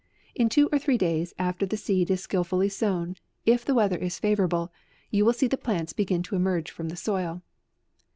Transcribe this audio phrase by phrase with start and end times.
[0.33, 3.97] In two or three days after the seed is skil fully sown, if the weather
[3.97, 4.71] is favourable,
[5.11, 7.43] you will see the plants begin to emerge from the soil.